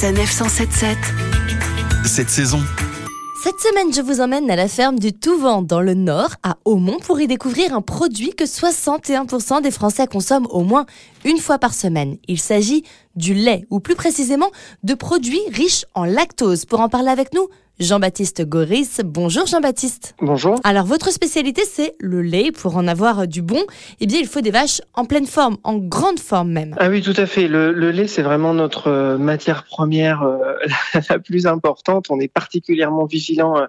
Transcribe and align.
Sanef 0.00 0.30
177. 0.30 0.96
Cette 2.06 2.30
saison, 2.30 2.60
Cette 3.42 3.58
semaine, 3.58 3.92
je 3.92 4.00
vous 4.00 4.20
emmène 4.20 4.48
à 4.48 4.54
la 4.54 4.68
ferme 4.68 4.96
du 4.96 5.12
Touvent 5.12 5.66
dans 5.66 5.80
le 5.80 5.94
Nord, 5.94 6.36
à 6.44 6.56
Aumont, 6.64 7.00
pour 7.00 7.20
y 7.20 7.26
découvrir 7.26 7.74
un 7.74 7.82
produit 7.82 8.32
que 8.32 8.44
61% 8.44 9.60
des 9.60 9.72
Français 9.72 10.06
consomment 10.06 10.46
au 10.50 10.62
moins 10.62 10.86
une 11.24 11.38
fois 11.38 11.58
par 11.58 11.74
semaine. 11.74 12.16
Il 12.28 12.38
s'agit 12.38 12.84
du 13.16 13.34
lait, 13.34 13.66
ou 13.70 13.80
plus 13.80 13.96
précisément 13.96 14.52
de 14.84 14.94
produits 14.94 15.42
riches 15.50 15.84
en 15.94 16.04
lactose. 16.04 16.64
Pour 16.64 16.78
en 16.78 16.88
parler 16.88 17.10
avec 17.10 17.34
nous, 17.34 17.48
Jean-Baptiste 17.80 18.48
Goris. 18.48 19.00
Bonjour 19.04 19.46
Jean-Baptiste. 19.46 20.14
Bonjour. 20.20 20.56
Alors 20.64 20.84
votre 20.84 21.10
spécialité 21.12 21.62
c'est 21.64 21.94
le 22.00 22.22
lait. 22.22 22.50
Pour 22.52 22.76
en 22.76 22.88
avoir 22.88 23.26
du 23.26 23.42
bon, 23.42 23.62
eh 24.00 24.06
bien 24.06 24.18
il 24.18 24.26
faut 24.26 24.40
des 24.40 24.50
vaches 24.50 24.80
en 24.94 25.04
pleine 25.04 25.26
forme, 25.26 25.58
en 25.64 25.76
grande 25.76 26.18
forme 26.18 26.50
même. 26.50 26.74
Ah 26.78 26.88
oui, 26.88 27.02
tout 27.02 27.14
à 27.16 27.26
fait. 27.26 27.48
Le, 27.48 27.72
le 27.72 27.90
lait, 27.90 28.06
c'est 28.06 28.22
vraiment 28.22 28.54
notre 28.54 28.88
euh, 28.88 29.18
matière 29.18 29.64
première 29.64 30.22
euh, 30.22 30.38
la 31.10 31.18
plus 31.18 31.46
importante. 31.46 32.06
On 32.10 32.20
est 32.20 32.32
particulièrement 32.32 33.04
vigilant 33.04 33.58
euh, 33.58 33.66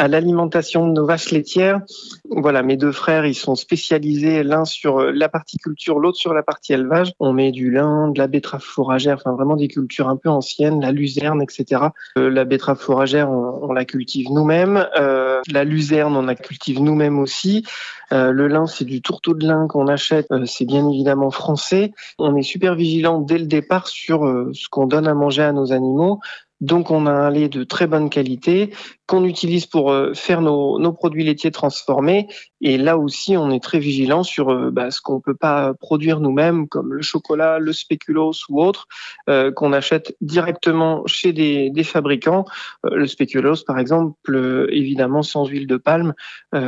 à 0.00 0.08
l'alimentation 0.08 0.86
de 0.86 0.92
nos 0.92 1.04
vaches 1.04 1.30
laitières. 1.30 1.82
Voilà, 2.30 2.62
mes 2.62 2.78
deux 2.78 2.90
frères, 2.90 3.26
ils 3.26 3.34
sont 3.34 3.54
spécialisés 3.54 4.42
l'un 4.42 4.64
sur 4.64 5.00
euh, 5.00 5.12
la 5.12 5.28
partie 5.28 5.58
culture, 5.58 5.98
l'autre 5.98 6.16
sur 6.16 6.32
la 6.32 6.42
partie 6.42 6.72
élevage. 6.72 7.12
On 7.20 7.34
met 7.34 7.52
du 7.52 7.70
lin, 7.70 8.08
de 8.08 8.18
la 8.18 8.26
betterave 8.26 8.62
fourragère, 8.62 9.16
enfin 9.16 9.34
vraiment 9.34 9.56
des 9.56 9.68
cultures 9.68 10.08
un 10.08 10.16
peu 10.16 10.30
anciennes, 10.30 10.80
la 10.80 10.92
luzerne, 10.92 11.42
etc. 11.42 11.88
Euh, 12.16 12.30
la 12.30 12.46
betterave 12.46 12.78
fourragère, 12.78 13.30
on, 13.30 13.49
on 13.62 13.72
la 13.72 13.84
cultive 13.84 14.28
nous-mêmes. 14.30 14.86
Euh, 14.96 15.40
la 15.50 15.64
luzerne, 15.64 16.16
on 16.16 16.22
la 16.22 16.34
cultive 16.34 16.80
nous-mêmes 16.80 17.18
aussi. 17.18 17.64
Euh, 18.12 18.32
le 18.32 18.48
lin, 18.48 18.66
c'est 18.66 18.84
du 18.84 19.02
tourteau 19.02 19.34
de 19.34 19.46
lin 19.46 19.66
qu'on 19.68 19.86
achète. 19.86 20.26
Euh, 20.32 20.44
c'est 20.46 20.64
bien 20.64 20.88
évidemment 20.88 21.30
français. 21.30 21.92
On 22.18 22.36
est 22.36 22.42
super 22.42 22.74
vigilant 22.74 23.20
dès 23.20 23.38
le 23.38 23.46
départ 23.46 23.88
sur 23.88 24.26
euh, 24.26 24.50
ce 24.54 24.68
qu'on 24.68 24.86
donne 24.86 25.06
à 25.06 25.14
manger 25.14 25.42
à 25.42 25.52
nos 25.52 25.72
animaux. 25.72 26.20
Donc, 26.60 26.90
on 26.90 27.06
a 27.06 27.10
un 27.10 27.30
lait 27.30 27.48
de 27.48 27.64
très 27.64 27.86
bonne 27.86 28.10
qualité 28.10 28.74
qu'on 29.06 29.24
utilise 29.24 29.66
pour 29.66 29.90
euh, 29.90 30.12
faire 30.14 30.42
nos, 30.42 30.78
nos 30.78 30.92
produits 30.92 31.24
laitiers 31.24 31.50
transformés. 31.50 32.28
Et 32.60 32.76
là 32.78 32.98
aussi, 32.98 33.36
on 33.36 33.50
est 33.50 33.62
très 33.62 33.78
vigilant 33.78 34.22
sur 34.22 34.50
euh, 34.50 34.70
bah, 34.70 34.90
ce 34.90 35.00
qu'on 35.00 35.20
peut 35.20 35.34
pas 35.34 35.74
produire 35.74 36.20
nous-mêmes, 36.20 36.68
comme 36.68 36.92
le 36.92 37.02
chocolat, 37.02 37.58
le 37.58 37.72
spéculoos 37.72 38.32
ou 38.48 38.62
autre, 38.62 38.86
euh, 39.28 39.50
qu'on 39.50 39.72
achète 39.72 40.14
directement 40.20 41.02
chez 41.06 41.32
des, 41.32 41.70
des 41.70 41.84
fabricants. 41.84 42.44
Euh, 42.84 42.96
le 42.96 43.06
spéculoos, 43.06 43.64
par 43.66 43.78
exemple, 43.78 44.34
euh, 44.34 44.66
évidemment 44.70 45.22
sans 45.22 45.46
huile 45.46 45.66
de 45.66 45.76
palme, 45.76 46.14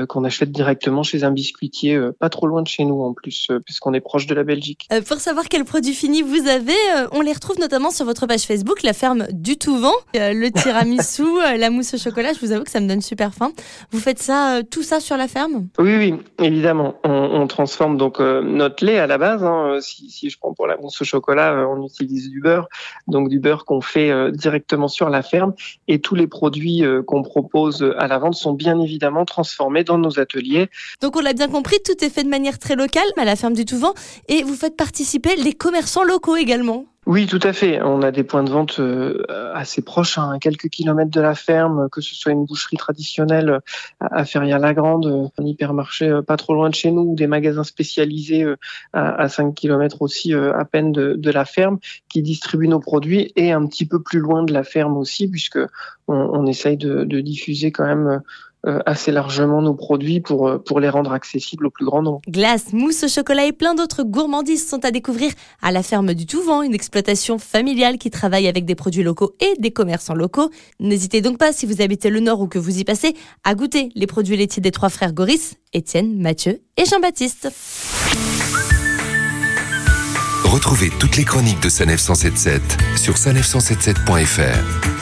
qu'on 0.09 0.25
achète 0.25 0.53
directement 0.53 1.03
chez 1.03 1.25
un 1.25 1.33
biscuitier, 1.33 2.01
pas 2.19 2.29
trop 2.29 2.47
loin 2.47 2.63
de 2.63 2.69
chez 2.69 2.85
nous 2.85 3.03
en 3.03 3.13
plus, 3.13 3.51
puisqu'on 3.65 3.93
est 3.95 4.01
proche 4.01 4.27
de 4.27 4.35
la 4.35 4.45
Belgique. 4.45 4.89
Pour 5.09 5.19
savoir 5.19 5.49
quels 5.49 5.65
produits 5.65 5.93
finis 5.93 6.23
vous 6.23 6.49
avez, 6.49 6.77
on 7.11 7.21
les 7.21 7.33
retrouve 7.33 7.59
notamment 7.59 7.91
sur 7.91 8.05
votre 8.05 8.27
page 8.27 8.43
Facebook, 8.43 8.83
la 8.83 8.93
ferme 8.93 9.27
du 9.33 9.57
Touvent, 9.57 9.93
le 10.15 10.49
tiramisu, 10.51 11.25
la 11.59 11.71
mousse 11.71 11.95
au 11.95 11.99
chocolat. 11.99 12.33
Je 12.33 12.41
vous 12.41 12.53
avoue 12.53 12.65
que 12.65 12.71
ça 12.71 12.81
me 12.81 12.89
donne 12.89 13.01
super 13.01 13.35
faim. 13.35 13.53
Vous 13.91 14.01
faites 14.01 14.21
ça, 14.21 14.61
tout 14.71 14.83
ça 14.83 15.01
sur 15.01 15.17
la 15.17 15.27
ferme? 15.27 15.67
Oui, 15.83 15.97
oui, 15.97 16.15
évidemment. 16.39 16.95
On, 17.03 17.45
transforme 17.49 17.97
donc 17.97 18.21
euh, 18.21 18.41
notre 18.41 18.85
lait 18.85 19.01
à 19.01 19.09
la 19.09 19.19
base. 19.19 19.43
hein. 19.43 19.79
Si, 19.81 20.09
si 20.11 20.31
je 20.31 20.39
prends 20.39 20.55
pour 20.55 20.69
la 20.69 20.77
mousse 20.77 21.03
au 21.03 21.05
chocolat, 21.05 21.55
euh, 21.55 21.67
on 21.67 21.85
utilise 21.85 22.31
du 22.31 22.41
beurre, 22.41 22.69
donc 23.09 23.29
du 23.29 23.41
beurre 23.41 23.65
qu'on 23.65 23.81
fait 23.81 24.13
euh, 24.13 24.31
directement 24.31 24.87
sur 24.87 25.11
la 25.11 25.23
ferme. 25.23 25.55
Et 25.89 26.01
tous 26.01 26.15
les 26.15 26.29
produits 26.29 26.85
euh, 26.85 27.03
qu'on 27.03 27.25
propose 27.25 27.85
à 27.99 28.07
la 28.07 28.19
vente 28.19 28.35
sont 28.35 28.53
bien 28.53 28.79
évidemment 28.79 29.25
transformés 29.25 29.83
dans 29.83 29.99
nos 29.99 30.21
ateliers. 30.21 30.71
Donc 31.01 31.17
on 31.17 31.21
l'a 31.21 31.33
bien 31.33 31.49
compris, 31.49 31.79
tout 31.85 32.05
est 32.05 32.11
fait 32.11 32.23
de 32.23 32.31
manière 32.31 32.61
très 32.61 32.77
locale 32.77 33.03
à 33.17 33.25
la 33.25 33.35
ferme 33.35 33.55
du 33.55 33.65
Touvent 33.65 33.93
et 34.29 34.45
vous 34.45 34.55
faites 34.55 34.77
participer 34.77 35.35
les 35.35 35.53
commerçants 35.53 36.05
locaux 36.05 36.37
également. 36.37 36.87
Oui, 37.05 37.27
tout 37.27 37.41
à 37.43 37.53
fait. 37.53 37.83
On 37.83 38.01
a 38.03 38.13
des 38.13 38.23
points 38.23 38.45
de 38.45 38.51
vente 38.51 38.79
euh, 38.79 39.25
assez 39.55 39.83
proches, 39.83 40.19
hein, 40.19 40.31
à 40.35 40.39
quelques 40.39 40.69
kilomètres 40.69 41.11
de 41.11 41.21
la 41.21 41.35
ferme, 41.35 41.89
que 41.91 42.01
ce 42.01 42.15
soit 42.15 42.31
une 42.31 42.45
boucherie 42.45 42.77
traditionnelle 42.77 43.51
euh, 43.51 43.59
à 43.99 44.25
Ferrières-la-Grande, 44.25 45.07
euh, 45.07 45.27
un 45.37 45.45
hypermarché 45.45 46.21
pas 46.25 46.37
trop 46.37 46.55
loin 46.55 46.71
de 46.71 46.77
chez 46.77 46.93
nous, 46.93 47.03
ou 47.03 47.15
des 47.17 47.27
magasins 47.27 47.65
spécialisés 47.65 48.47
à, 48.93 49.21
à 49.21 49.29
5 49.29 49.53
kilomètres 49.53 50.01
aussi 50.01 50.33
à 50.33 50.65
peine 50.65 50.93
de, 50.93 51.31
la 51.33 51.45
ferme, 51.45 51.81
qui 52.09 52.23
distribuent 52.23 52.69
nos 52.69 52.79
produits, 52.79 53.33
et 53.35 53.51
un 53.51 53.67
petit 53.67 53.85
peu 53.85 54.01
plus 54.01 54.21
loin 54.21 54.45
de 54.45 54.53
la 54.53 54.63
ferme 54.63 54.97
aussi, 54.97 55.29
puisque 55.29 55.59
on, 56.07 56.15
on 56.15 56.47
essaye 56.47 56.77
de, 56.77 57.21
diffuser 57.21 57.73
quand 57.73 57.85
même 57.85 58.23
assez 58.87 59.11
largement 59.11 59.63
nos 59.63 59.75
produits 59.75 60.21
pour, 60.21 60.49
euh, 60.49 60.59
pour 60.59 60.81
les 60.81 60.89
rendre 60.89 61.13
accessibles 61.13 61.67
au 61.67 61.71
plus 61.71 61.85
grand 61.85 62.03
nombre. 62.03 62.21
Glace, 62.29 62.73
mousse 62.73 63.05
au 63.05 63.09
chocolat 63.09 63.47
et 63.47 63.53
plein 63.53 63.75
d'autres 63.75 64.03
gourmandises 64.05 64.69
sont 64.69 64.85
à 64.85 64.91
découvrir 64.91 65.33
à 65.63 65.73
la 65.73 65.83
ferme 65.83 66.15
du 66.15 66.27
Touvent, 66.27 66.63
une 66.65 66.75
exploitation 66.75 67.39
familiale 67.39 67.99
qui 67.99 68.11
travaille 68.11 68.47
avec 68.47 68.65
des 68.65 68.75
produits 68.75 69.03
locaux 69.03 69.35
et 69.41 69.55
des 69.59 69.71
commerçants 69.71 70.15
locaux. 70.15 70.51
N'hésitez 70.81 71.21
donc 71.21 71.39
pas, 71.39 71.53
si 71.53 71.67
vous 71.67 71.83
habitez 71.83 72.11
le 72.11 72.21
Nord 72.21 72.41
ou 72.41 72.47
que 72.47 72.59
vous 72.59 72.79
y 72.79 72.85
passez, 72.85 73.15
à 73.45 73.55
goûter 73.55 73.91
les 73.95 74.07
produits 74.07 74.37
laitiers 74.37 74.63
des 74.63 74.71
trois 74.71 74.91
frères 74.91 75.13
Goris, 75.13 75.57
Étienne, 75.73 76.21
Mathieu 76.21 76.61
et 76.77 76.85
Jean-Baptiste. 76.85 77.49
retrouvez 80.53 80.91
toutes 81.01 81.17
les 81.17 81.25
chroniques 81.25 81.61
de 81.61 81.69
Sanef 81.69 82.01
177 82.01 82.63
sur 82.97 83.15
sanef177.fr. 83.15 85.02